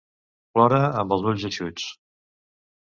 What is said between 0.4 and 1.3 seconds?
Plorar amb els